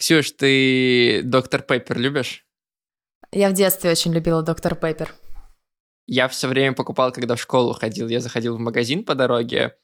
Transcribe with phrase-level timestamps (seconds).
[0.00, 2.46] Ксюш, ты доктор Пеппер любишь?
[3.32, 5.14] Я в детстве очень любила доктор Пеппер.
[6.06, 8.08] Я все время покупал, когда в школу ходил.
[8.08, 9.76] Я заходил в магазин по дороге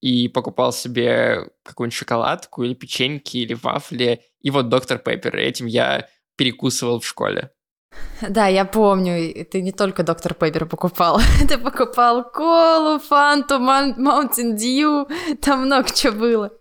[0.00, 4.22] и покупал себе какую-нибудь шоколадку или печеньки или вафли.
[4.40, 5.34] И вот доктор Пеппер.
[5.34, 7.50] Этим я перекусывал в школе.
[8.28, 15.36] Да, я помню, ты не только доктор Пеппер покупал, ты покупал колу, фанту, Mountain Dew,
[15.40, 16.57] там много чего было.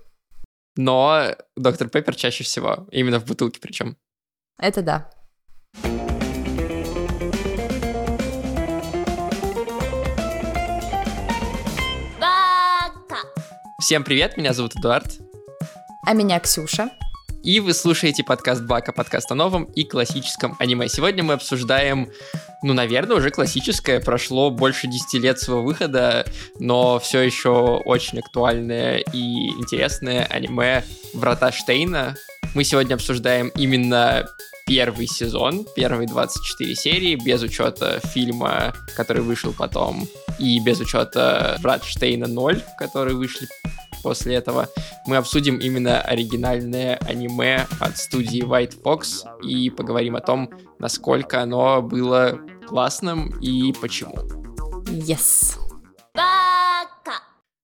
[0.78, 3.98] Но доктор Пеппер чаще всего, именно в бутылке причем.
[4.60, 5.10] Это да.
[13.80, 15.20] Всем привет, меня зовут Эдуард.
[16.06, 16.90] А меня Ксюша.
[17.48, 20.90] И вы слушаете подкаст Бака, подкаст о новом и классическом аниме.
[20.90, 22.12] Сегодня мы обсуждаем,
[22.62, 24.02] ну, наверное, уже классическое.
[24.02, 26.26] Прошло больше 10 лет своего выхода,
[26.60, 27.52] но все еще
[27.86, 30.84] очень актуальное и интересное аниме
[31.14, 32.18] «Врата Штейна».
[32.54, 34.28] Мы сегодня обсуждаем именно
[34.66, 40.06] первый сезон, первые 24 серии, без учета фильма, который вышел потом,
[40.38, 43.48] и без учета Врат Штейна 0, которые вышли
[44.08, 44.70] после этого
[45.06, 50.50] мы обсудим именно оригинальное аниме от студии White Fox и поговорим о том,
[50.80, 54.16] насколько оно было классным и почему.
[54.86, 55.58] Yes.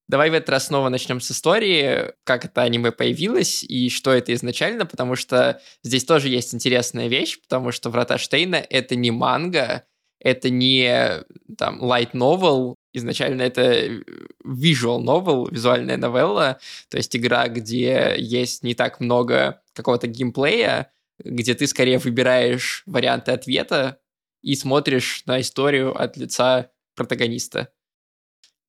[0.10, 4.34] Давай в этот раз снова начнем с истории, как это аниме появилось и что это
[4.34, 9.86] изначально, потому что здесь тоже есть интересная вещь, потому что «Врата Штейна»— это не манга,
[10.20, 11.24] это не
[11.58, 14.04] там light novel, изначально это э,
[14.46, 21.56] visual novel, визуальная новелла, то есть игра, где есть не так много какого-то геймплея, где
[21.56, 24.00] ты скорее выбираешь варианты ответа
[24.42, 27.70] и смотришь на историю от лица протагониста.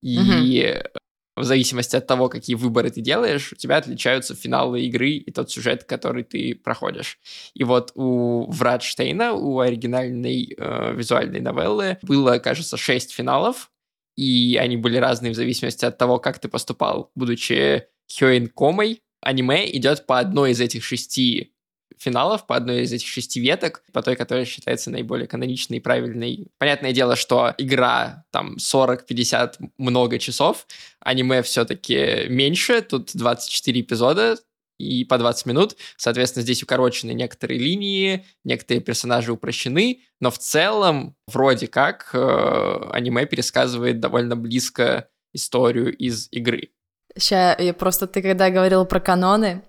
[0.03, 0.91] И mm-hmm.
[1.37, 5.51] в зависимости от того, какие выборы ты делаешь, у тебя отличаются финалы игры и тот
[5.51, 7.19] сюжет, который ты проходишь.
[7.55, 13.71] И вот у Вратштейна, у оригинальной э, визуальной новеллы, было, кажется, шесть финалов,
[14.17, 17.11] и они были разные в зависимости от того, как ты поступал.
[17.15, 21.53] Будучи Хёин Комой, аниме идет по одной из этих шести
[21.99, 26.49] финалов, по одной из этих шести веток, по той, которая считается наиболее каноничной и правильной.
[26.59, 30.67] Понятное дело, что игра там 40-50 много часов,
[31.01, 34.37] аниме все-таки меньше, тут 24 эпизода,
[34.79, 35.77] и по 20 минут.
[35.97, 43.27] Соответственно, здесь укорочены некоторые линии, некоторые персонажи упрощены, но в целом вроде как э, аниме
[43.27, 46.71] пересказывает довольно близко историю из игры.
[47.17, 49.63] Сейчас, я просто ты когда говорил про каноны,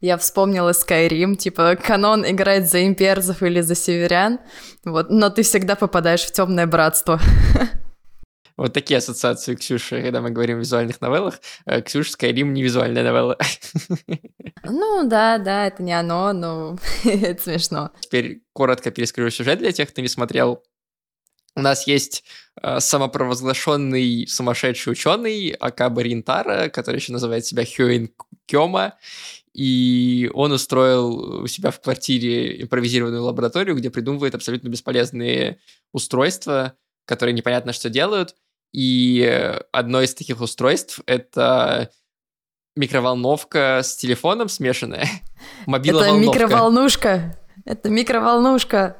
[0.00, 4.38] я вспомнила Skyrim, типа, канон играет за имперцев или за северян,
[4.84, 7.20] вот, но ты всегда попадаешь в темное братство.
[8.60, 11.40] Вот такие ассоциации Ксюши, когда мы говорим о визуальных новеллах.
[11.64, 13.38] Э, Ксюша Скайрим не визуальная новелла.
[14.62, 17.90] Ну да, да, это не оно, но это смешно.
[18.00, 20.62] Теперь коротко перескажу сюжет для тех, кто не смотрел.
[21.56, 22.22] У нас есть
[22.62, 28.10] э, самопровозглашенный сумасшедший ученый Акаба Ринтара, который еще называет себя Хёин
[28.44, 28.98] Кёма,
[29.54, 35.58] и он устроил у себя в квартире импровизированную лабораторию, где придумывает абсолютно бесполезные
[35.92, 36.74] устройства,
[37.06, 38.36] которые непонятно что делают,
[38.72, 41.90] и одно из таких устройств— это
[42.76, 45.08] микроволновка с телефоном смешанная.
[45.66, 47.38] Это микроволнушка.
[47.64, 48.96] Это микроволнушка.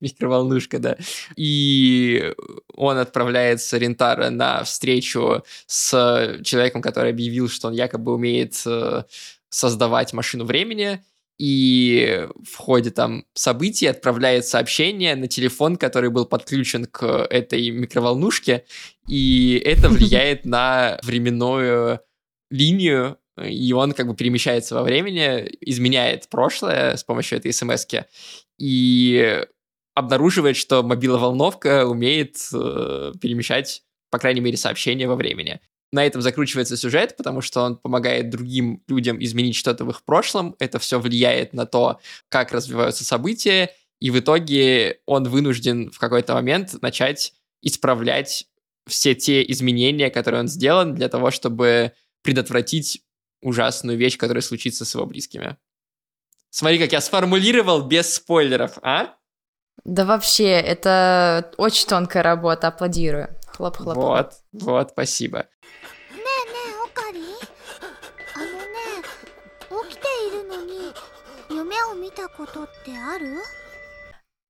[0.00, 0.96] Микроволнушка, да.
[1.36, 2.34] И
[2.74, 9.04] он отправляется Рентара на встречу с человеком, который объявил, что он якобы умеет э,
[9.48, 11.04] создавать машину времени
[11.44, 18.64] и в ходе там событий отправляет сообщение на телефон, который был подключен к этой микроволнушке,
[19.08, 21.98] и это влияет на временную
[22.48, 27.86] линию, и он как бы перемещается во времени, изменяет прошлое с помощью этой смс
[28.60, 29.44] и
[29.94, 35.60] обнаруживает, что мобиловолновка умеет э, перемещать, по крайней мере, сообщения во времени
[35.92, 40.56] на этом закручивается сюжет, потому что он помогает другим людям изменить что-то в их прошлом.
[40.58, 46.34] Это все влияет на то, как развиваются события, и в итоге он вынужден в какой-то
[46.34, 48.46] момент начать исправлять
[48.88, 51.92] все те изменения, которые он сделан, для того, чтобы
[52.22, 53.02] предотвратить
[53.42, 55.56] ужасную вещь, которая случится с его близкими.
[56.50, 59.14] Смотри, как я сформулировал без спойлеров, а?
[59.84, 63.36] Да вообще, это очень тонкая работа, аплодирую.
[63.46, 63.96] Хлоп-хлоп.
[63.96, 65.46] Вот, вот, спасибо.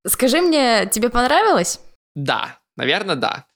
[0.07, 1.81] Скажи мне, тебе понравилось?
[2.15, 3.47] Да, наверное, да.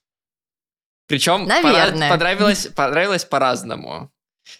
[1.08, 2.10] Причем наверное.
[2.10, 4.12] понравилось, понравилось по-разному.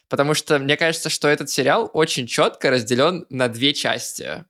[0.09, 4.45] Потому что мне кажется, что этот сериал очень четко разделен на две части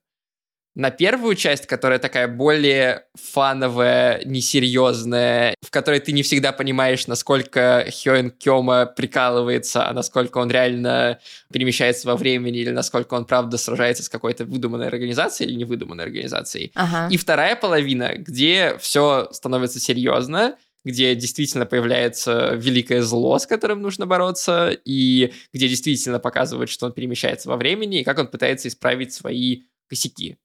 [0.76, 7.87] на первую часть, которая такая более фановая, несерьезная, в которой ты не всегда понимаешь, насколько
[7.90, 11.19] Хёен Кёма прикалывается, а насколько он реально
[11.50, 16.73] перемещается во времени, или насколько он, правда, сражается с какой-то выдуманной организацией или невыдуманной организацией.
[16.75, 17.08] Ага.
[17.11, 24.05] И вторая половина, где все становится серьезно, где действительно появляется великое зло, с которым нужно
[24.05, 29.14] бороться, и где действительно показывают, что он перемещается во времени, и как он пытается исправить
[29.14, 30.37] свои косяки.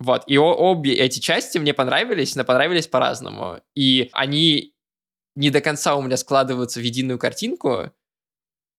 [0.00, 3.60] Вот, и обе эти части мне понравились, но понравились по-разному.
[3.74, 4.74] И они
[5.36, 7.92] не до конца у меня складываются в единую картинку,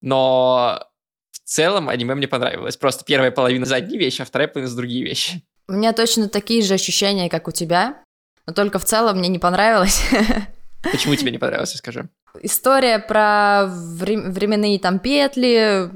[0.01, 0.87] но
[1.31, 2.77] в целом аниме мне понравилось.
[2.77, 5.41] Просто первая половина за одни вещи, а вторая половина за другие вещи.
[5.67, 8.03] У меня точно такие же ощущения, как у тебя,
[8.45, 10.01] но только в целом мне не понравилось.
[10.91, 12.09] Почему тебе не понравилось, скажи?
[12.41, 15.89] История про временные там петли,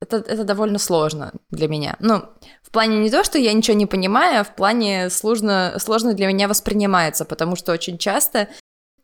[0.00, 1.96] это, это довольно сложно для меня.
[2.00, 2.24] Ну,
[2.62, 6.26] в плане не то, что я ничего не понимаю, а в плане сложно, сложно для
[6.26, 8.48] меня воспринимается, потому что очень часто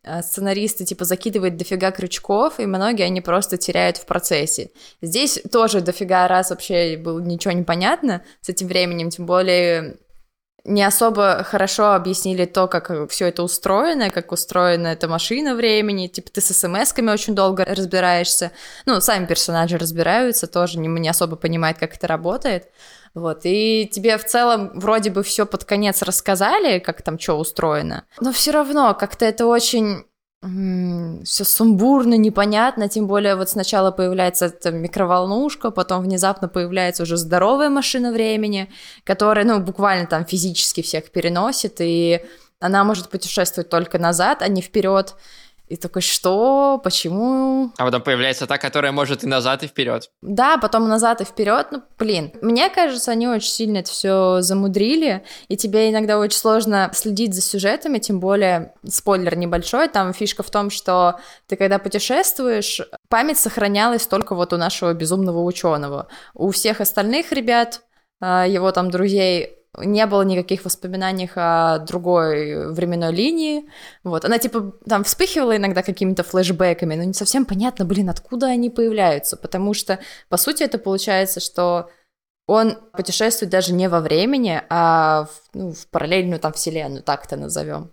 [0.03, 4.69] э, сценаристы типа закидывают дофига крючков, и многие они просто теряют в процессе.
[5.01, 9.97] Здесь тоже дофига раз вообще было ничего не понятно с этим временем, тем более
[10.65, 16.07] не особо хорошо объяснили то, как все это устроено, как устроена эта машина времени.
[16.07, 18.51] Типа ты с смс-ками очень долго разбираешься.
[18.85, 22.69] Ну, сами персонажи разбираются, тоже не, не особо понимают, как это работает.
[23.13, 28.05] Вот, и тебе в целом вроде бы все под конец рассказали, как там что устроено,
[28.19, 30.05] но все равно как-то это очень
[31.23, 37.69] все сумбурно, непонятно, тем более вот сначала появляется эта микроволнушка, потом внезапно появляется уже здоровая
[37.69, 38.69] машина времени,
[39.05, 42.21] которая, ну, буквально там физически всех переносит, и
[42.59, 45.15] она может путешествовать только назад, а не вперед.
[45.73, 46.79] И такой, что?
[46.83, 47.71] Почему?
[47.79, 50.11] А потом появляется та, которая может и назад, и вперед.
[50.21, 51.65] Да, потом назад и вперед.
[51.71, 52.31] Ну, блин.
[52.43, 57.41] Мне кажется, они очень сильно это все замудрили, и тебе иногда очень сложно следить за
[57.41, 62.79] сюжетами, тем более, спойлер небольшой, там фишка в том, что ты когда путешествуешь,
[63.09, 66.07] память сохранялась только вот у нашего безумного ученого.
[66.35, 67.81] У всех остальных ребят,
[68.21, 73.67] а, его там друзей, не было никаких воспоминаний о другой временной линии.
[74.03, 74.23] Вот.
[74.25, 79.35] Она, типа, там вспыхивала иногда какими-то флешбэками, но не совсем понятно, блин, откуда они появляются,
[79.35, 79.99] потому что,
[80.29, 81.89] по сути, это получается, что
[82.45, 87.37] он путешествует даже не во времени, а в, ну, в параллельную там вселенную, так это
[87.37, 87.91] назовем.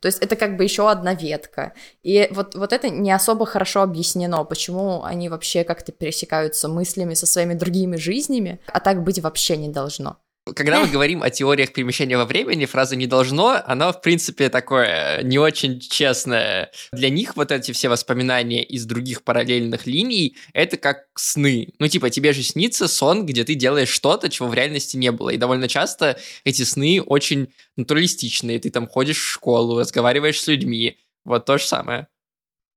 [0.00, 1.74] То есть это как бы еще одна ветка.
[2.02, 7.26] И вот, вот это не особо хорошо объяснено, почему они вообще как-то пересекаются мыслями со
[7.26, 10.16] своими другими жизнями, а так быть вообще не должно
[10.54, 15.22] когда мы говорим о теориях перемещения во времени, фраза «не должно», она, в принципе, такое
[15.22, 16.70] не очень честное.
[16.92, 21.72] Для них вот эти все воспоминания из других параллельных линий— это как сны.
[21.78, 25.30] Ну, типа, тебе же снится сон, где ты делаешь что-то, чего в реальности не было.
[25.30, 28.58] И довольно часто эти сны очень натуралистичные.
[28.58, 30.98] Ты там ходишь в школу, разговариваешь с людьми.
[31.24, 32.08] Вот то же самое.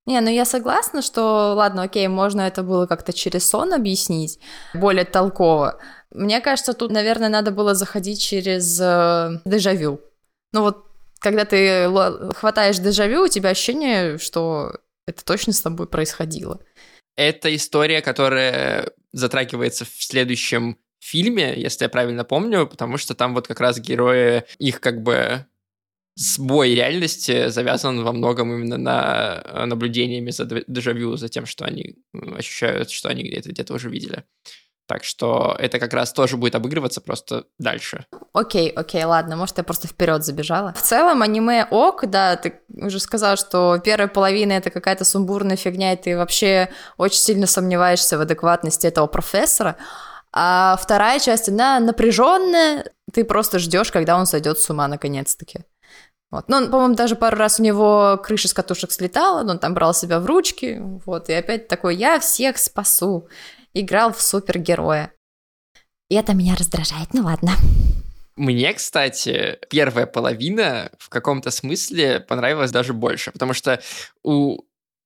[0.06, 4.38] Не, ну я согласна, что, ладно, окей, можно это было как-то через сон объяснить,
[4.74, 5.80] более толково.
[6.12, 10.02] Мне кажется, тут, наверное, надо было заходить через э, дежавю.
[10.52, 10.86] Ну вот,
[11.20, 11.90] когда ты
[12.36, 14.74] хватаешь дежавю, у тебя ощущение, что
[15.08, 16.60] это точно с тобой происходило.
[17.16, 23.48] Это история, которая затрагивается в следующем фильме, если я правильно помню, потому что там вот
[23.48, 25.46] как раз герои, их как бы
[26.16, 31.96] сбой реальности завязан во многом именно на э, наблюдениями за дежавю, за тем, что они
[32.38, 34.24] ощущают, что они где-то где-то уже видели.
[34.86, 38.06] Так что это как раз тоже будет обыгрываться просто дальше.
[38.34, 40.74] Окей, окей, ладно, может, я просто вперед забежала.
[40.74, 45.94] В целом, аниме ок, да, ты уже сказал, что первая половина это какая-то сумбурная фигня,
[45.94, 49.78] и ты вообще очень сильно сомневаешься в адекватности этого профессора.
[50.34, 55.62] А вторая часть, она напряженная, ты просто ждешь, когда он сойдет с ума наконец-таки.
[56.34, 56.46] Вот.
[56.48, 59.94] Ну, по-моему, даже пару раз у него крыша с катушек слетала, но он там брал
[59.94, 63.28] себя в ручки, вот, и опять такой, я всех спасу
[63.76, 65.14] играл в супергероя.
[66.10, 67.52] И это меня раздражает, ну ладно.
[68.36, 73.80] Мне, кстати, первая половина в каком-то смысле понравилась даже больше, потому что
[74.24, 74.58] у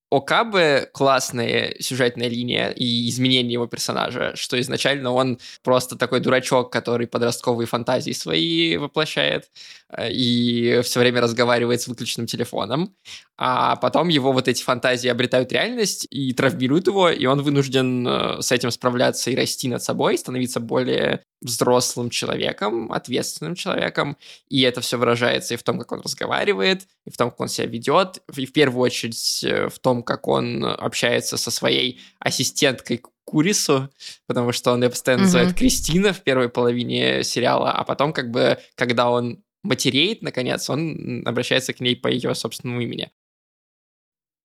[0.10, 7.08] Окабе классная сюжетная линия и изменение его персонажа, что изначально он просто такой дурачок, который
[7.08, 9.52] подростковые фантазии свои воплощает
[9.90, 12.96] э, и все время разговаривает с выключенным телефоном,
[13.38, 18.42] а потом его вот эти фантазии обретают реальность и травмируют его, и он вынужден э,
[18.42, 24.18] с этим справляться и расти над собой, становиться более взрослым человеком, ответственным человеком,
[24.50, 27.48] и это все выражается и в том, как он разговаривает, и в том, как он
[27.48, 33.04] себя ведет, и в первую очередь э, в том, как он общается со своей ассистенткой
[33.24, 33.90] Курису,
[34.26, 35.26] потому что он ее постоянно mm-hmm.
[35.26, 41.24] называет Кристина в первой половине сериала, а потом как бы, когда он матереет, наконец, он
[41.28, 43.12] обращается к ней по ее собственному имени.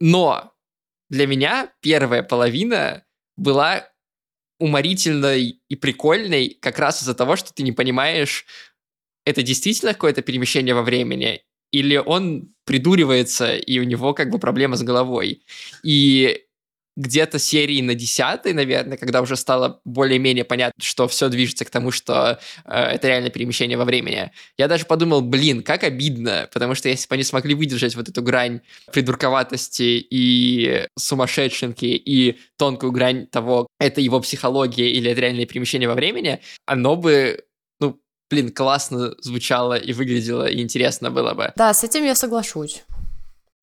[0.04, 0.52] Но
[1.11, 3.04] для меня первая половина
[3.37, 3.88] была
[4.59, 8.44] уморительной и прикольной как раз из-за того, что ты не понимаешь,
[9.25, 14.75] это действительно какое-то перемещение во времени, или он придуривается, и у него как бы проблема
[14.75, 15.44] с головой.
[15.85, 16.47] И
[16.96, 21.90] где-то серии на десятой, наверное, когда уже стало более-менее понятно, что все движется к тому,
[21.90, 24.30] что э, это реально перемещение во времени.
[24.58, 28.22] Я даже подумал, блин, как обидно, потому что если бы они смогли выдержать вот эту
[28.22, 28.61] грань
[28.92, 35.94] придурковатости и сумасшедшенки и тонкую грань того, это его психология или это реальное перемещение во
[35.94, 37.44] времени, оно бы
[37.80, 37.99] ну,
[38.30, 41.52] блин, классно звучало и выглядело, и интересно было бы.
[41.56, 42.82] Да, с этим я соглашусь.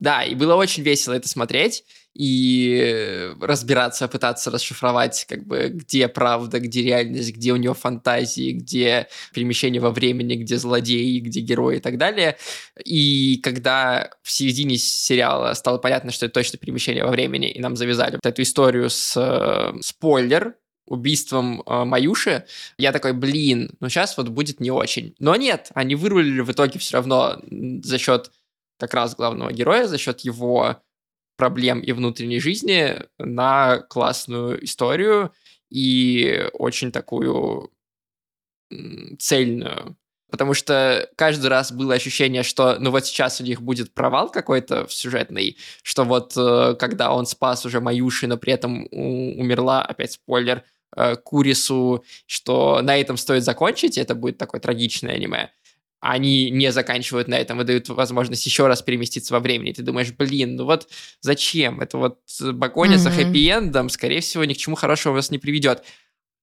[0.00, 6.58] Да, и было очень весело это смотреть и разбираться, пытаться расшифровать, как бы, где правда,
[6.58, 11.80] где реальность, где у него фантазии, где перемещение во времени, где злодеи, где герои и
[11.80, 12.36] так далее.
[12.84, 17.76] И когда в середине сериала стало понятно, что это точно перемещение во времени, и нам
[17.76, 22.44] завязали вот эту историю с э, спойлер, убийством э, Маюши,
[22.76, 25.14] я такой, блин, ну сейчас вот будет не очень.
[25.20, 27.40] Но нет, они вырулили в итоге все равно
[27.82, 28.32] за счет
[28.80, 30.82] как раз главного героя, за счет его
[31.36, 35.32] проблем и внутренней жизни на классную историю
[35.70, 37.70] и очень такую
[39.18, 39.96] цельную.
[40.30, 44.86] Потому что каждый раз было ощущение, что ну вот сейчас у них будет провал какой-то
[44.88, 50.62] сюжетный, что вот э, когда он спас уже Маюши, но при этом умерла, опять спойлер,
[50.96, 55.50] э, Курису, что на этом стоит закончить, это будет такое трагичное аниме
[56.00, 59.72] они не заканчивают на этом и дают возможность еще раз переместиться во времени.
[59.72, 60.88] Ты думаешь, блин, ну вот
[61.20, 61.80] зачем?
[61.80, 62.20] Это вот
[62.58, 62.98] погоня mm-hmm.
[62.98, 65.84] за хэппи-эндом, скорее всего, ни к чему хорошему вас не приведет.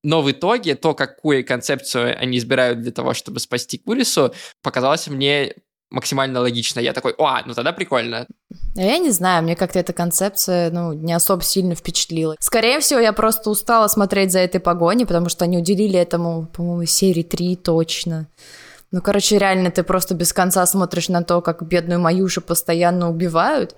[0.04, 5.56] Но в итоге то, какую концепцию они избирают для того, чтобы спасти Курису, показалось мне
[5.90, 6.80] максимально логично.
[6.80, 8.28] Я такой, о, ну тогда прикольно.
[8.76, 12.36] Я не знаю, мне как-то эта концепция, ну, не особо сильно впечатлила.
[12.40, 16.86] Скорее всего, я просто устала смотреть за этой погоней, потому что они уделили этому, по-моему,
[16.86, 18.28] серии 3 точно.
[18.92, 23.76] Ну, короче, реально ты просто без конца смотришь на то, как бедную Маюшу постоянно убивают.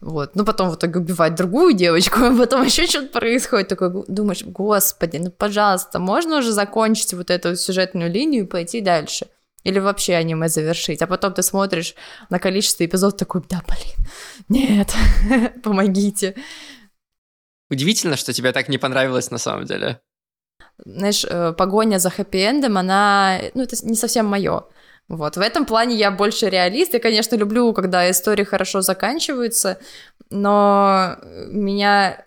[0.00, 0.34] Вот.
[0.34, 3.68] Ну, потом в итоге убивать другую девочку, а потом еще что-то происходит.
[3.68, 9.26] Такой думаешь, господи, ну, пожалуйста, можно уже закончить вот эту сюжетную линию и пойти дальше?
[9.64, 11.02] Или вообще аниме завершить?
[11.02, 11.94] А потом ты смотришь
[12.30, 14.06] на количество эпизодов, такой, да, блин,
[14.48, 14.92] нет,
[15.62, 16.34] помогите.
[17.70, 20.00] Удивительно, что тебе так не понравилось на самом деле
[20.84, 24.64] знаешь, э, погоня за хэппи-эндом, она, ну, это не совсем мое.
[25.08, 26.94] Вот, в этом плане я больше реалист.
[26.94, 29.78] Я, конечно, люблю, когда истории хорошо заканчиваются,
[30.30, 31.16] но
[31.48, 32.24] меня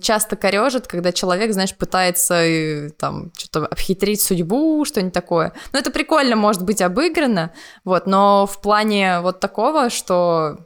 [0.00, 5.52] часто корежит, когда человек, знаешь, пытается э, там что-то обхитрить судьбу, что-нибудь такое.
[5.72, 7.52] Ну, это прикольно, может быть, обыграно,
[7.84, 10.58] вот, но в плане вот такого, что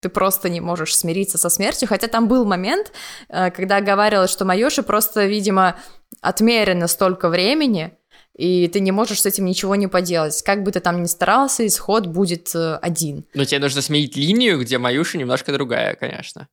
[0.00, 2.92] ты просто не можешь смириться со смертью, хотя там был момент,
[3.28, 5.76] э, когда говорилось, что Майоши просто, видимо,
[6.20, 7.92] отмерено столько времени,
[8.36, 10.40] и ты не можешь с этим ничего не поделать.
[10.42, 13.24] Как бы ты там ни старался, исход будет э, один.
[13.34, 16.48] Но тебе нужно сменить линию, где Маюша немножко другая, конечно.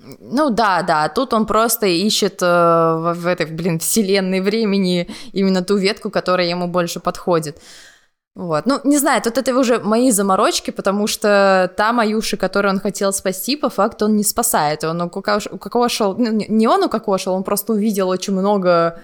[0.00, 5.62] Ну да, да, тут он просто ищет э, в, в этой, блин, вселенной времени именно
[5.62, 7.60] ту ветку, которая ему больше подходит.
[8.34, 8.66] Вот.
[8.66, 13.12] Ну, не знаю, тут это уже мои заморочки, потому что та Маюши, которую он хотел
[13.12, 14.84] спасти, по факту он не спасает.
[14.84, 19.00] Он укокошил, ну, не он укокошил, он просто увидел очень много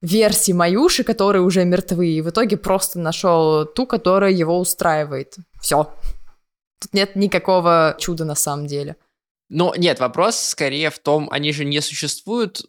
[0.00, 5.36] версий Маюши, которые уже мертвы, и в итоге просто нашел ту, которая его устраивает.
[5.60, 5.94] Все.
[6.80, 8.96] Тут нет никакого чуда на самом деле.
[9.48, 12.66] Ну, нет, вопрос скорее в том, они же не существуют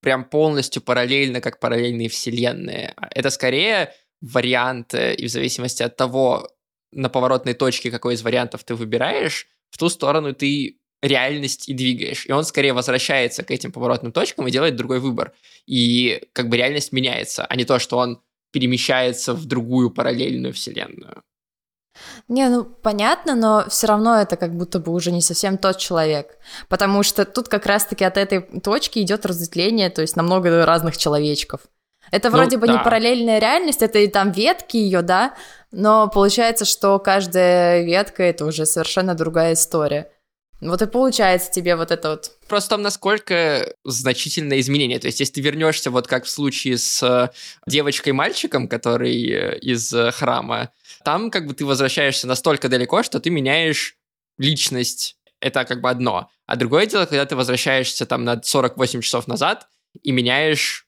[0.00, 2.94] прям полностью параллельно, как параллельные вселенные.
[3.12, 6.48] Это скорее вариант, и в зависимости от того,
[6.92, 12.26] на поворотной точке, какой из вариантов ты выбираешь, в ту сторону ты реальность и двигаешь.
[12.26, 15.32] И он скорее возвращается к этим поворотным точкам и делает другой выбор.
[15.66, 18.20] И как бы реальность меняется, а не то, что он
[18.52, 21.22] перемещается в другую параллельную вселенную.
[22.28, 26.38] Не, ну понятно, но все равно это как будто бы уже не совсем тот человек.
[26.68, 30.96] Потому что тут как раз-таки от этой точки идет разветвление, то есть на много разных
[30.96, 31.62] человечков.
[32.10, 32.74] Это ну, вроде бы да.
[32.74, 35.34] не параллельная реальность, это и там ветки ее, да,
[35.70, 40.10] но получается, что каждая ветка это уже совершенно другая история.
[40.60, 42.32] Вот и получается тебе вот это вот.
[42.48, 44.98] Просто там насколько значительное изменение.
[44.98, 47.30] То есть, если ты вернешься, вот как в случае с э,
[47.68, 50.72] девочкой-мальчиком, который э, из э, храма,
[51.04, 53.96] там как бы ты возвращаешься настолько далеко, что ты меняешь
[54.36, 55.16] личность.
[55.40, 56.28] Это как бы одно.
[56.46, 59.68] А другое дело, когда ты возвращаешься там на 48 часов назад
[60.02, 60.87] и меняешь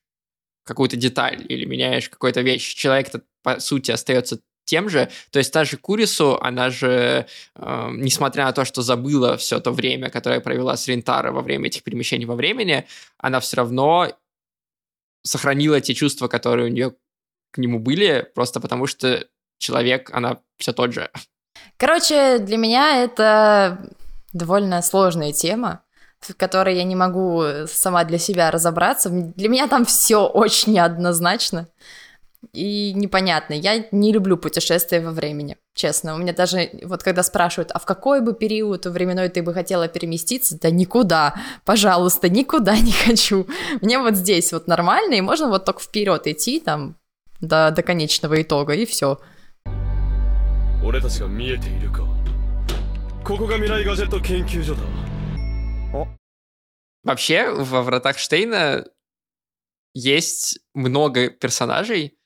[0.71, 2.75] какую-то деталь или меняешь какую-то вещь.
[2.75, 3.09] Человек,
[3.43, 5.11] по сути, остается тем же.
[5.33, 9.73] То есть та же Курису, она же, э, несмотря на то, что забыла все то
[9.73, 12.87] время, которое провела с Рентаро во время этих перемещений во времени,
[13.19, 14.13] она все равно
[15.25, 16.95] сохранила те чувства, которые у нее
[17.51, 19.27] к нему были, просто потому что
[19.59, 21.11] человек, она все тот же.
[21.77, 23.91] Короче, для меня это
[24.33, 25.83] довольно сложная тема,
[26.21, 29.09] в которой я не могу сама для себя разобраться.
[29.11, 31.69] Для меня там все очень неоднозначно
[32.53, 33.55] и непонятно.
[33.55, 36.15] Я не люблю путешествия во времени, честно.
[36.15, 39.89] У меня даже, вот когда спрашивают, а в какой бы период временной ты бы хотела
[39.89, 40.59] переместиться?
[40.61, 41.35] Да никуда,
[41.65, 43.47] пожалуйста, никуда не хочу.
[43.81, 46.97] Мне вот здесь вот нормально, и можно вот только вперед идти там
[47.41, 49.19] до, до конечного итога, и все.
[57.03, 58.87] Вообще, во «Вратах Штейна»
[59.95, 62.19] есть много персонажей,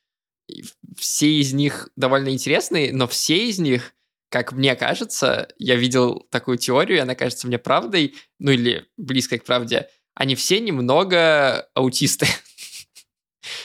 [0.96, 3.94] все из них довольно интересные, но все из них,
[4.30, 9.44] как мне кажется, я видел такую теорию, она кажется мне правдой, ну или близкой к
[9.44, 12.26] правде, они все немного аутисты.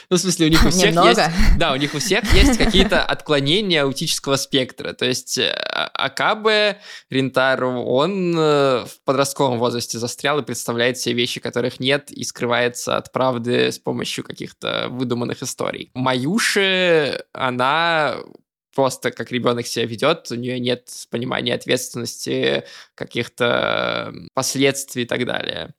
[0.08, 1.08] Ну, в смысле, у них у всех Немного.
[1.08, 1.58] есть...
[1.58, 4.92] Да, у них у всех есть какие-то отклонения аутического спектра.
[4.92, 11.40] То есть э, Акабе Ринтару, он э, в подростковом возрасте застрял и представляет все вещи,
[11.40, 15.90] которых нет, и скрывается от правды с помощью каких-то выдуманных историй.
[15.94, 18.16] Маюши, она
[18.74, 25.74] просто как ребенок себя ведет, у нее нет понимания ответственности, каких-то последствий и так далее.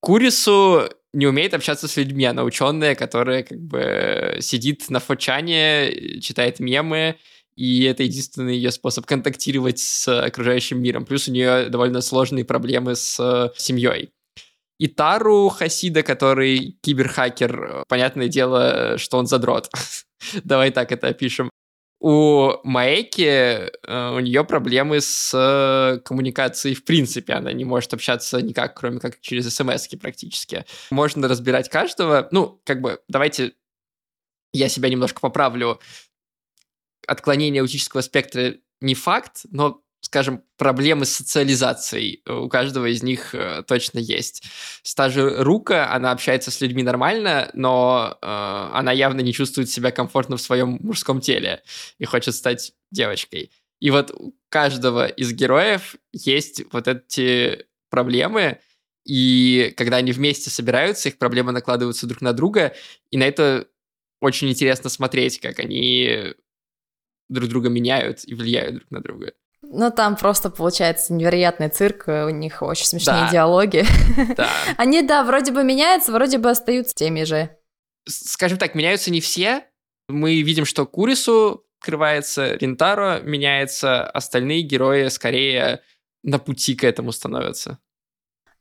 [0.00, 6.60] Курису не умеет общаться с людьми, она ученая, которая как бы сидит на фочане, читает
[6.60, 7.16] мемы,
[7.56, 11.04] и это единственный ее способ контактировать с окружающим миром.
[11.04, 14.10] Плюс у нее довольно сложные проблемы с семьей.
[14.78, 19.68] И Тару Хасида, который киберхакер, понятное дело, что он задрот.
[20.44, 21.50] Давай так это опишем
[22.00, 27.34] у Маэки э, у нее проблемы с э, коммуникацией в принципе.
[27.34, 30.64] Она не может общаться никак, кроме как через смс практически.
[30.90, 32.26] Можно разбирать каждого.
[32.30, 33.52] Ну, как бы, давайте
[34.52, 35.78] я себя немножко поправлю.
[37.06, 43.62] Отклонение аутического спектра не факт, но скажем, проблемы с социализацией у каждого из них э,
[43.66, 44.42] точно есть.
[44.96, 49.90] Та же Рука, она общается с людьми нормально, но э, она явно не чувствует себя
[49.90, 51.62] комфортно в своем мужском теле
[51.98, 53.50] и хочет стать девочкой.
[53.80, 58.58] И вот у каждого из героев есть вот эти проблемы,
[59.04, 62.74] и когда они вместе собираются, их проблемы накладываются друг на друга,
[63.10, 63.66] и на это
[64.20, 66.34] очень интересно смотреть, как они
[67.28, 69.32] друг друга меняют и влияют друг на друга.
[69.72, 73.30] Ну, там просто получается невероятный цирк, у них очень смешные да.
[73.30, 73.84] диалоги.
[74.36, 74.48] Да.
[74.76, 77.56] Они, да, вроде бы меняются, вроде бы остаются теми же.
[78.08, 79.64] Скажем так, меняются не все.
[80.08, 85.82] Мы видим, что Курису открывается, Ринтаро меняется, остальные герои скорее
[86.24, 87.78] на пути к этому становятся.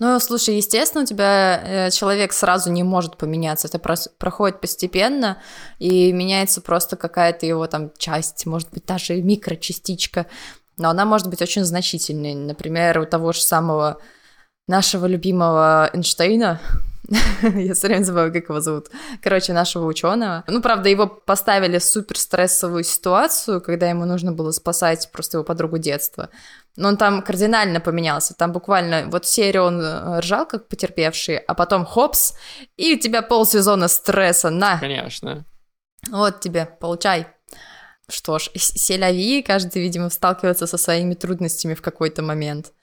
[0.01, 5.41] Ну, слушай, естественно, у тебя э, человек сразу не может поменяться, это про- проходит постепенно,
[5.77, 10.27] и меняется просто какая-то его там часть, может быть, даже микрочастичка
[10.79, 12.33] но она может быть очень значительной.
[12.33, 13.97] Например, у того же самого
[14.67, 16.59] нашего любимого Эйнштейна,
[17.41, 18.87] я все время забываю, как его зовут.
[19.21, 20.43] Короче, нашего ученого.
[20.47, 25.43] Ну, правда, его поставили в супер стрессовую ситуацию, когда ему нужно было спасать просто его
[25.43, 26.29] подругу детства.
[26.75, 28.35] Но он там кардинально поменялся.
[28.35, 32.35] Там буквально вот серию он э, ржал, как потерпевший, а потом хопс,
[32.77, 34.49] и у тебя полсезона стресса.
[34.49, 34.79] На!
[34.79, 35.45] Конечно.
[36.09, 37.27] Вот тебе, получай.
[38.09, 42.73] Что ж, селяви, каждый, видимо, сталкивается со своими трудностями в какой-то момент.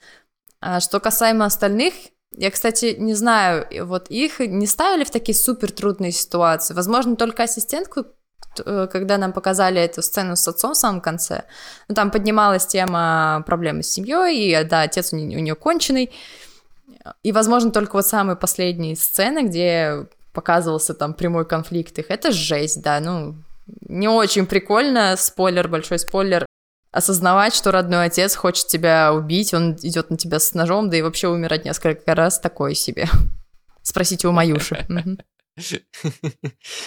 [0.61, 1.93] А что касаемо остальных,
[2.31, 6.73] я, кстати, не знаю, вот их не ставили в такие супер трудные ситуации.
[6.73, 8.05] Возможно, только ассистентку,
[8.65, 11.43] э, когда нам показали эту сцену с отцом в самом конце,
[11.87, 16.11] ну, там поднималась тема проблемы с семьей, и да, отец у нее, у нее конченый.
[17.23, 22.81] И, возможно, только вот самые последние сцены, где показывался там прямой конфликт их, это жесть,
[22.81, 23.35] да, ну,
[23.81, 26.45] не очень прикольно, спойлер, большой спойлер,
[26.91, 31.01] осознавать, что родной отец хочет тебя убить, он идет на тебя с ножом, да и
[31.01, 33.07] вообще умирать несколько раз такое себе.
[33.81, 34.85] Спросите у Маюши.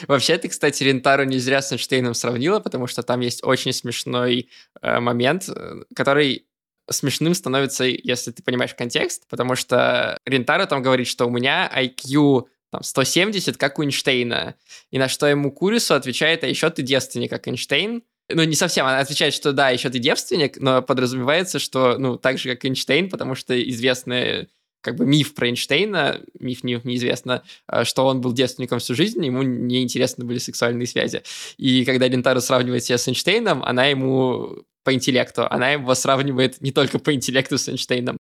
[0.09, 4.49] Вообще, ты, кстати, Рентару не зря с Эйнштейном сравнила, потому что там есть очень смешной
[4.81, 6.47] э, момент, э, который
[6.89, 12.47] смешным становится, если ты понимаешь контекст, потому что Рентаро там говорит, что у меня IQ
[12.71, 14.55] там, 170, как у Эйнштейна.
[14.91, 18.03] И на что ему Курису отвечает, а еще ты девственник, как Эйнштейн.
[18.33, 22.39] Ну, не совсем, она отвечает, что да, еще ты девственник, но подразумевается, что, ну, так
[22.39, 24.49] же, как Эйнштейн, потому что известный
[24.83, 29.25] как бы миф про Эйнштейна, миф не, неизвестно, а, что он был девственником всю жизнь,
[29.25, 31.23] ему неинтересны были сексуальные связи.
[31.59, 36.73] И когда Лентару сравнивает себя с Эйнштейном, она ему по интеллекту, она его сравнивает не
[36.73, 38.17] только по интеллекту с Эйнштейном.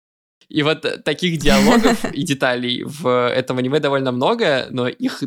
[0.48, 5.22] И вот таких диалогов и деталей в этом аниме довольно много, но их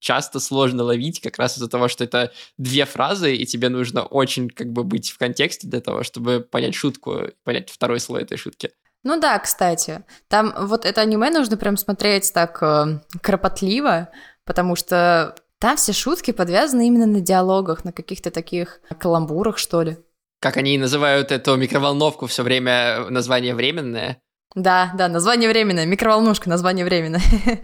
[0.00, 4.48] часто сложно ловить как раз из-за того, что это две фразы, и тебе нужно очень
[4.48, 8.70] как бы быть в контексте для того, чтобы понять шутку, понять второй слой этой шутки.
[9.04, 14.10] Ну да, кстати, там вот это аниме нужно прям смотреть так э, кропотливо,
[14.44, 19.98] потому что там все шутки подвязаны именно на диалогах, на каких-то таких каламбурах, что ли.
[20.40, 24.20] Как они называют эту микроволновку все время название временное.
[24.58, 27.22] Да, да, название временное, микроволнушка, название временное.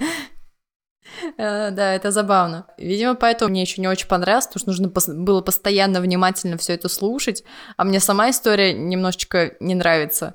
[1.38, 2.66] Э, да, это забавно.
[2.76, 6.88] Видимо, поэтому мне еще не очень понравилось, потому что нужно было постоянно внимательно все это
[6.88, 7.44] слушать,
[7.76, 10.35] а мне сама история немножечко не нравится.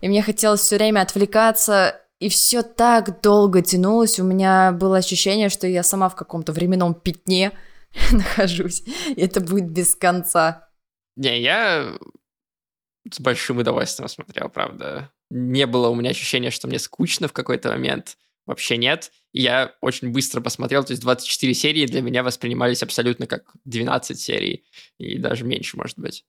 [0.00, 4.18] И мне хотелось все время отвлекаться, и все так долго тянулось.
[4.18, 7.52] У меня было ощущение, что я сама в каком-то временном пятне
[8.10, 8.82] нахожусь,
[9.14, 10.68] и это будет без конца.
[11.16, 11.96] Не, я
[13.10, 17.69] с большим удовольствием смотрел, правда Не было у меня ощущения, что мне скучно в какой-то
[17.69, 19.11] момент вообще нет.
[19.31, 24.19] И я очень быстро посмотрел, то есть 24 серии для меня воспринимались абсолютно как 12
[24.19, 24.65] серий,
[24.99, 26.25] и даже меньше, может быть.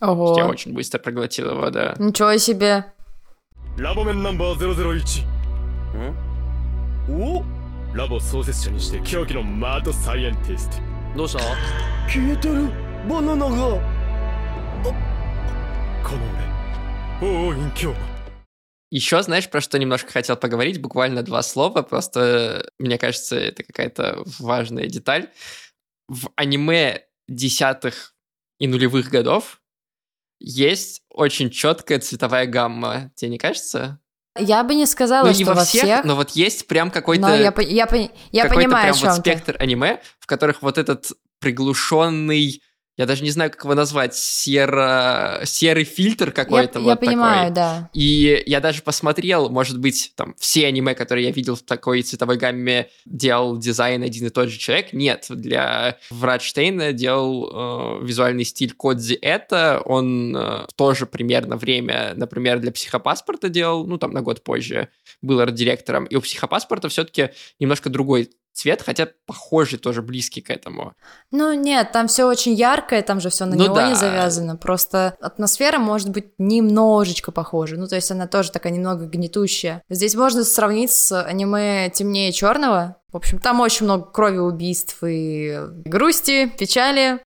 [0.00, 0.36] Ого.
[0.36, 1.94] Я очень быстро проглотил его, да.
[1.98, 2.92] Ничего себе.
[3.78, 5.24] ラボメンナンバー001
[7.08, 7.42] お
[7.94, 10.76] ラボ創設者にして狂気のマードサイエンティスト
[11.16, 11.38] どうした
[12.06, 12.68] 消えてる
[13.08, 13.80] バナナがこ
[16.16, 16.22] の
[17.22, 17.94] 俺王院教
[18.89, 24.23] еще, знаешь, про что немножко хотел поговорить, буквально два слова, просто мне кажется, это какая-то
[24.39, 25.29] важная деталь.
[26.07, 28.15] В аниме десятых
[28.59, 29.61] и нулевых годов
[30.39, 33.11] есть очень четкая цветовая гамма.
[33.15, 33.99] Тебе не кажется?
[34.39, 36.05] Я бы не сказала, ну, что не во во всех, всех.
[36.05, 40.27] но вот есть прям какой-то я, я, я какой-то понимаю, прям вот спектр аниме, в
[40.27, 42.61] которых вот этот приглушенный,
[42.97, 45.41] я даже не знаю, как его назвать, серо...
[45.43, 47.55] серый фильтр Я, какой-то я вот понимаю, такой.
[47.55, 47.89] да.
[47.93, 52.37] И я даже посмотрел, может быть, там, все аниме, которые я видел в такой цветовой
[52.37, 54.93] гамме, делал дизайн один и тот же человек.
[54.93, 59.79] Нет, для Вратштейна делал э, визуальный стиль Кодзи это.
[59.85, 64.43] Он э, в то же примерно время, например, для Психопаспорта делал, ну, там, на год
[64.43, 64.89] позже,
[65.21, 66.05] был арт-директором.
[66.05, 67.29] И у Психопаспорта все-таки
[67.59, 70.93] немножко другой цвет, хотя похожий, тоже близкий к этому.
[71.31, 73.95] Ну нет, там все очень яркое, там же все на Ну неоне да.
[73.95, 74.55] завязано.
[74.57, 77.77] Просто атмосфера может быть немножечко похожа.
[77.77, 79.83] Ну, то есть она тоже такая немного гнетущая.
[79.89, 82.97] Здесь можно сравнить с аниме темнее черного.
[83.11, 87.19] В общем, там очень много крови, убийств и грусти, печали.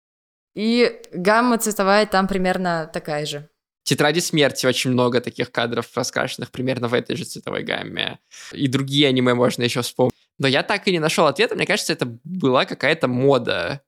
[0.53, 3.47] И гамма цветовая там примерно такая же.
[3.83, 8.19] Тетради смерти очень много таких кадров раскрашенных примерно в этой же цветовой гамме.
[8.51, 10.13] И другие аниме можно еще вспомнить.
[10.41, 11.55] Но я так и не нашел ответа.
[11.55, 13.81] Мне кажется, это была какая-то мода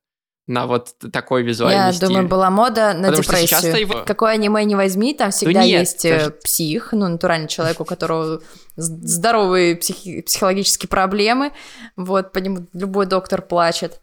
[0.45, 2.07] на вот такой визуальный Я стиль.
[2.09, 3.79] думаю, была мода на Потому депрессию.
[3.79, 7.79] его- Какое аниме не возьми, там всегда нет, есть э, даже- псих, ну, натуральный человек,
[7.79, 8.41] у которого
[8.75, 11.51] здоровые психи- психологические проблемы.
[11.95, 13.99] Вот, по нему любой доктор плачет.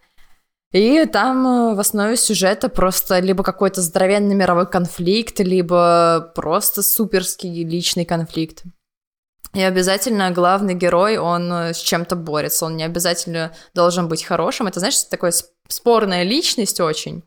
[0.72, 7.64] И там э, в основе сюжета просто либо какой-то здоровенный мировой конфликт, либо просто суперский
[7.64, 8.62] личный конфликт.
[9.53, 14.68] И обязательно главный герой, он э, с чем-то борется, он не обязательно должен быть хорошим.
[14.68, 17.24] Это, знаешь, такая сп- спорная личность очень.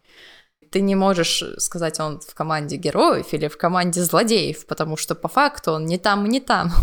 [0.71, 5.27] Ты не можешь сказать, он в команде героев или в команде злодеев, потому что по
[5.27, 6.71] факту он не там и не там.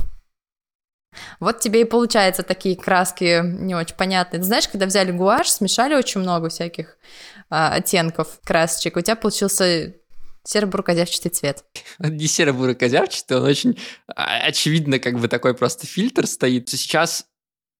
[1.41, 4.39] Вот тебе и получается такие краски не очень понятные.
[4.39, 6.99] Ты знаешь, когда взяли гуашь, смешали очень много всяких
[7.49, 9.95] а, оттенков красочек, у тебя получился
[10.45, 11.65] серо-буркозявчатый цвет.
[11.99, 16.69] Он не серо-буро-козявчатый, он очень а, очевидно как бы такой просто фильтр стоит.
[16.69, 17.27] Сейчас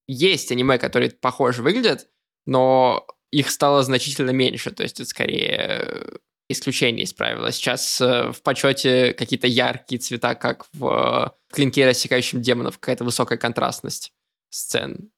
[0.07, 2.07] есть аниме, которые похоже выглядят,
[2.45, 6.17] но их стало значительно меньше, то есть это скорее э,
[6.49, 7.51] исключение из правила.
[7.51, 13.37] Сейчас э, в почете какие-то яркие цвета, как в э, клинке рассекающем демонов, какая-то высокая
[13.37, 14.13] контрастность
[14.49, 15.11] сцен.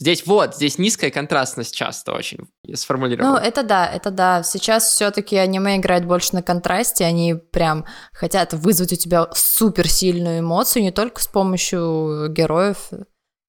[0.00, 3.32] Здесь вот, здесь низкая контрастность часто очень я сформулировал.
[3.32, 4.42] Ну, это да, это да.
[4.42, 10.82] Сейчас все-таки аниме играет больше на контрасте, они прям хотят вызвать у тебя суперсильную эмоцию
[10.82, 12.90] не только с помощью героев,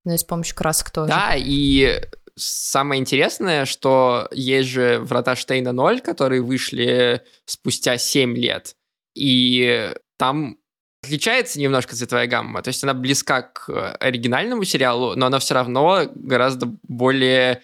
[0.03, 1.09] но и с помощью красок тоже.
[1.09, 2.01] Да, и
[2.35, 8.75] самое интересное, что есть же «Врата Штейна 0», которые вышли спустя 7 лет,
[9.15, 10.57] и там
[11.05, 16.09] отличается немножко цветовая гамма, то есть она близка к оригинальному сериалу, но она все равно
[16.13, 17.61] гораздо более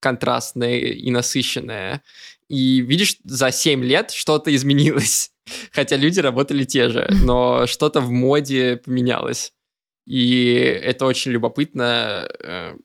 [0.00, 2.02] контрастная и насыщенная.
[2.48, 5.32] И видишь, за 7 лет что-то изменилось.
[5.72, 9.52] Хотя люди работали те же, но что-то в моде поменялось.
[10.06, 12.28] И это очень любопытно.
[12.40, 12.76] Э,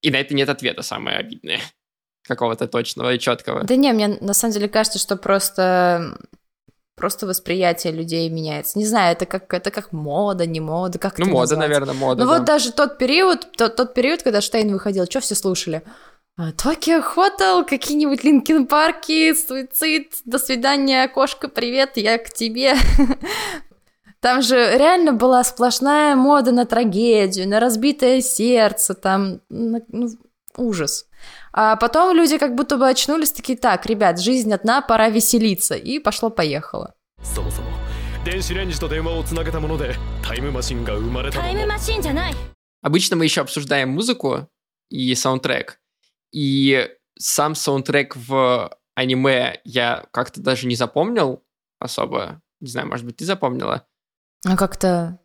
[0.00, 1.60] и на это нет ответа, самое обидное.
[2.24, 3.64] Какого-то точного и четкого.
[3.64, 6.18] Да не, мне на самом деле кажется, что просто
[6.96, 8.78] просто восприятие людей меняется.
[8.78, 11.58] Не знаю, это как, это как мода, не мода, как Ну, мода, назвать?
[11.60, 12.24] наверное, мода.
[12.24, 12.38] Ну да.
[12.38, 15.82] вот даже тот период, тот, тот период, когда Штейн выходил, что все слушали?
[16.36, 22.74] А, Токио Хотел, какие-нибудь Линкин Парки, Суицид, до свидания, кошка, привет, я к тебе.
[24.20, 30.08] Там же реально была сплошная мода на трагедию, на разбитое сердце, там, на- ну,
[30.55, 31.05] ужас.
[31.53, 35.99] А потом люди как будто бы очнулись такие, так, ребят, жизнь одна, пора веселиться, и
[35.99, 36.93] пошло-поехало.
[37.23, 37.67] そもそも
[38.23, 42.33] 電子レンジと電話をつなげたものでタイムマシンが生まれたのもタイムマシンじゃない
[42.83, 44.47] Обычно мы еще обсуждаем музыку
[44.89, 45.79] и саундтрек.
[46.31, 51.43] И сам саундтрек в аниме я как-то даже не запомнил
[51.79, 52.41] особо.
[52.59, 53.85] Не знаю, может быть, ты запомнила?
[54.45, 55.19] А как-то...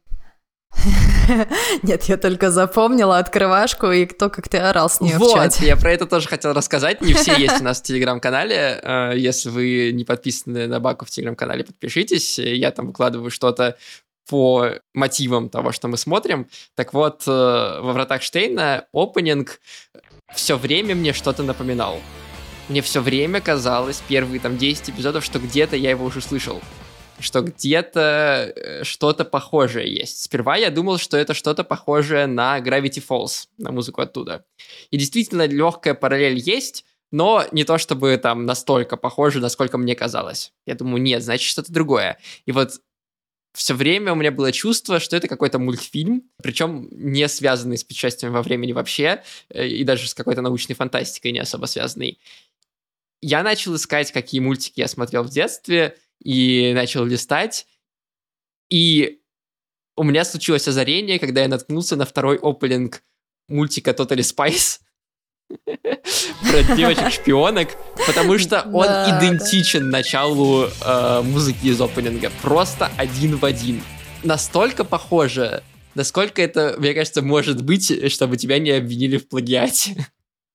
[1.83, 5.65] Нет, я только запомнила открывашку и кто как ты орал с нее в вот, чате.
[5.65, 7.01] я про это тоже хотел рассказать.
[7.01, 8.79] Не все есть у нас в Телеграм-канале.
[8.81, 12.39] Э, Если вы не подписаны на Баку в Телеграм-канале, подпишитесь.
[12.39, 13.77] Я там выкладываю что-то
[14.29, 16.47] по мотивам того, что мы смотрим.
[16.75, 19.59] Так вот, э, во «Вратах Штейна» опенинг
[20.33, 21.99] все время мне что-то напоминал.
[22.67, 26.61] Мне все время казалось, первые там 10 эпизодов, что где-то я его уже слышал.
[27.19, 30.23] Что где-то э, что-то похожее есть.
[30.23, 34.45] Сперва я думал, что это что-то похожее на Gravity Falls, на музыку оттуда.
[34.91, 40.53] И действительно, легкая параллель есть, но не то чтобы там настолько похоже, насколько мне казалось.
[40.65, 42.19] Я думаю, нет, значит что-то другое.
[42.45, 42.81] И вот
[43.57, 48.31] все время у меня было чувство, что это какой-то мультфильм, причем не связанный с путешествием
[48.31, 52.19] во времени вообще, э, и даже с какой-то научной фантастикой не особо связанный.
[53.19, 57.67] Я начал искать, какие мультики я смотрел в детстве, и начал листать,
[58.69, 59.21] и
[59.95, 63.03] у меня случилось озарение, когда я наткнулся на второй опенинг
[63.47, 64.79] мультика Totally Spice
[65.67, 67.69] про девочек-шпионок,
[68.05, 73.81] потому что он идентичен началу э, музыки из опенинга, просто один в один.
[74.23, 75.63] Настолько похоже,
[75.95, 80.07] насколько это, мне кажется, может быть, чтобы тебя не обвинили в плагиате.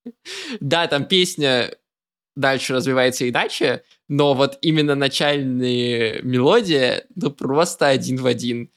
[0.60, 1.72] Да, там песня
[2.36, 8.70] дальше развивается иначе, но вот именно начальные мелодии, ну, просто один в один.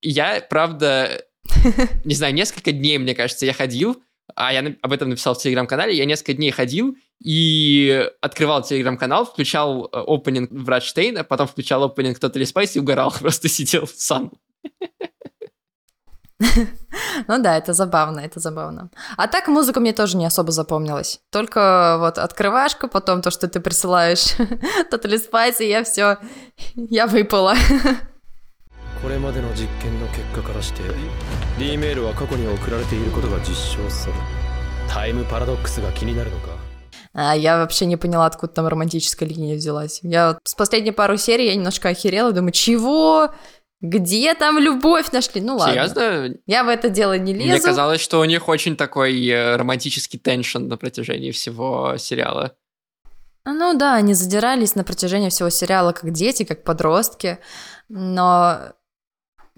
[0.00, 1.24] И Я, правда,
[2.04, 4.02] не знаю, несколько дней, мне кажется, я ходил,
[4.34, 9.86] а я об этом написал в телеграм-канале, я несколько дней ходил и открывал телеграм-канал, включал
[9.86, 14.32] э, опенинг Врат Штейна, потом включал опенинг Totally Spice и угорал, просто сидел сам.
[17.27, 18.89] Ну да, это забавно, это забавно.
[19.15, 21.19] А так музыка мне тоже не особо запомнилась.
[21.31, 24.35] Только вот открывашка, потом то, что ты присылаешь
[24.91, 26.17] Totally Spice, и я все,
[26.75, 27.55] я выпала.
[29.01, 30.81] これまでの実験の結果からして
[31.59, 34.13] D メールは過去に送られていることが実証され
[34.87, 36.55] タイムパラドックスが気になるのか
[37.13, 39.99] А я вообще не поняла, откуда там романтическая линия взялась.
[40.01, 43.29] Я вот с последней пару серий я немножко охерела, думаю, чего?
[43.80, 45.40] Где там любовь нашли?
[45.40, 45.74] Ну ладно.
[45.74, 46.36] Серьезно?
[46.46, 47.48] Я в это дело не лезу.
[47.48, 52.56] Мне казалось, что у них очень такой э, романтический теншн на протяжении всего сериала.
[53.44, 57.38] А, Ну да, они задирались на протяжении всего сериала как дети, как подростки,
[57.88, 58.72] но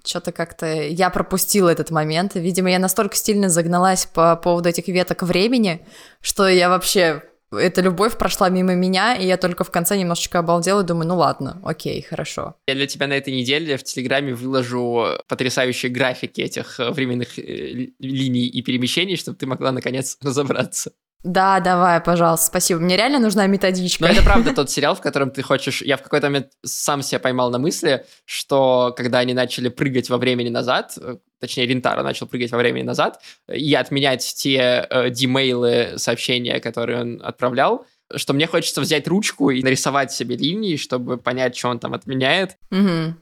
[0.04, 2.34] что-то как-то я пропустила этот момент.
[2.34, 5.86] Видимо, я настолько стильно загналась по поводу этих веток времени,
[6.20, 7.22] что я вообще...
[7.52, 11.16] Эта любовь прошла мимо меня, и я только в конце немножечко обалдела и думаю, ну
[11.16, 12.56] ладно, окей, хорошо.
[12.66, 17.42] Я для тебя на этой неделе в Телеграме выложу потрясающие графики этих э, временных э,
[17.42, 20.92] ли- линий и перемещений, чтобы ты могла наконец разобраться.
[21.24, 22.80] Да, давай, пожалуйста, спасибо.
[22.80, 24.02] Мне реально нужна методичка.
[24.02, 25.80] Но это правда тот сериал, в котором ты хочешь...
[25.80, 30.18] Я в какой-то момент сам себя поймал на мысли, что когда они начали прыгать во
[30.18, 33.20] времени назад, э, точнее, Рентаро начал прыгать во времени назад,
[33.52, 39.60] и отменять те э, димейлы, сообщения, которые он отправлял, что мне хочется взять ручку и
[39.60, 42.56] нарисовать себе линии, чтобы понять, что он там отменяет.
[42.70, 43.18] Мгм.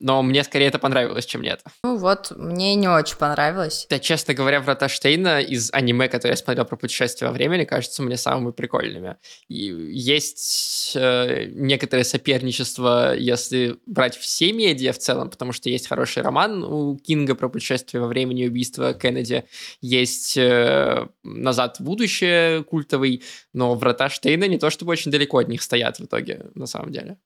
[0.00, 1.62] Но мне скорее это понравилось, чем нет.
[1.82, 3.86] Ну вот, мне не очень понравилось.
[3.90, 8.02] Да, честно говоря, «Врата Штейна» из аниме, которые я смотрел про путешествие во времени, кажутся
[8.02, 9.16] мне самыми прикольными.
[9.48, 16.22] И есть э, некоторое соперничество, если брать все медиа в целом, потому что есть хороший
[16.22, 19.44] роман у Кинга про путешествие во времени и убийство Кеннеди,
[19.80, 25.48] есть э, «Назад в будущее» культовый, но «Врата Штейна» не то чтобы очень далеко от
[25.48, 27.18] них стоят в итоге, на самом деле.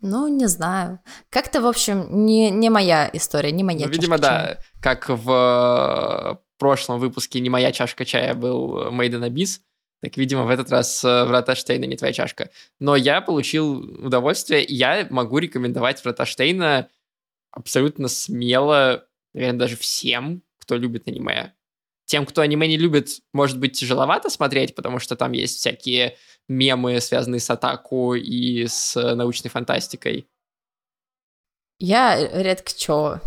[0.00, 1.00] Ну, не знаю.
[1.30, 4.28] Как-то, в общем, не, не моя история, не моя ну, Видимо, да.
[4.28, 4.64] Чая.
[4.80, 9.60] Как в прошлом выпуске «Не моя чашка чая» был Made in Abyss,
[10.00, 12.50] так, видимо, в этот раз э, Врата Штейна не твоя чашка.
[12.78, 16.88] Но я получил удовольствие, и я могу рекомендовать Врата Штейна
[17.50, 21.52] абсолютно смело, наверное, даже всем, кто любит аниме.
[22.10, 26.16] Тем, кто аниме не любит, может быть тяжеловато смотреть, потому что там есть всякие
[26.48, 30.26] мемы, связанные с атаку и с научной фантастикой.
[31.78, 33.20] Я редко чё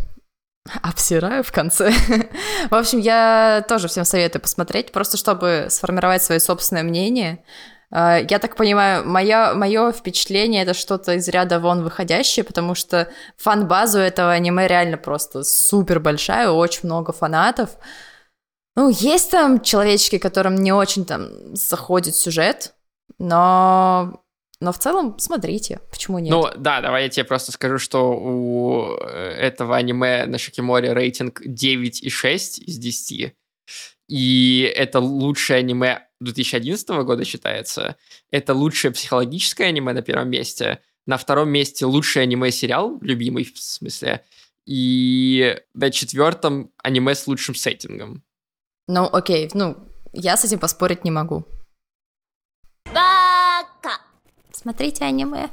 [0.81, 1.93] обсираю в конце.
[2.69, 7.41] в общем, я тоже всем советую посмотреть, просто чтобы сформировать свое собственное мнение.
[7.89, 13.09] А, я так понимаю, мое, мое впечатление это что-то из ряда вон выходящее, потому что
[13.37, 17.77] фан-базу этого аниме реально просто супер большая, очень много фанатов.
[18.75, 22.73] Ну, есть там человечки, которым не очень там заходит сюжет,
[23.19, 24.23] но
[24.63, 26.31] но в целом, смотрите, почему нет?
[26.31, 31.41] Ну, да, давай я тебе просто скажу, что у э, этого аниме на Шикиморе рейтинг
[31.45, 33.33] 9,6 из 10.
[34.07, 37.97] И это лучшее аниме 2011 года считается.
[38.31, 40.79] Это лучшее психологическое аниме на первом месте.
[41.05, 44.23] На втором месте лучшее аниме-сериал, любимый в смысле.
[44.65, 48.23] И на четвертом аниме с лучшим сеттингом.
[48.87, 49.77] Ну, окей, ну,
[50.11, 51.45] я с этим поспорить не могу.
[54.63, 55.49] Смотрите аниме.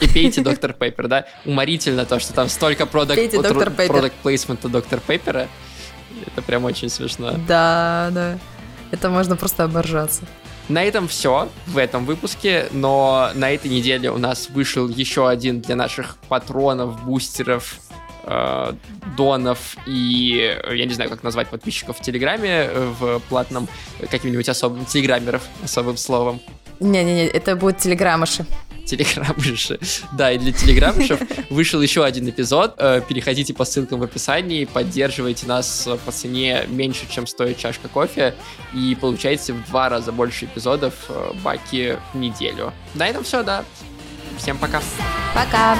[0.00, 1.26] И пейте Доктор Пейпер, да?
[1.44, 3.20] Уморительно то, что там столько продукт
[4.22, 5.46] плейсмента Доктор Пейпера.
[6.26, 7.32] Это прям очень смешно.
[7.46, 8.38] Да, да.
[8.90, 10.22] Это можно просто оборжаться.
[10.70, 15.60] На этом все в этом выпуске, но на этой неделе у нас вышел еще один
[15.60, 17.76] для наших патронов, бустеров,
[18.30, 18.72] э,
[19.16, 23.68] донов и, я не знаю, как назвать подписчиков в Телеграме, э, в платном
[24.10, 26.40] каким-нибудь особым, телеграммеров особым словом.
[26.80, 28.46] Не-не-не, это будут телеграммыши.
[28.86, 29.78] Телеграммыши.
[30.12, 32.74] Да, и для телеграммышев вышел еще один эпизод.
[32.78, 38.34] Э, переходите по ссылкам в описании, поддерживайте нас по цене меньше, чем стоит чашка кофе,
[38.74, 42.72] и получаете в два раза больше эпизодов э, баки в неделю.
[42.94, 43.64] На этом все, да.
[44.38, 44.80] Всем пока.
[45.34, 45.76] Пока.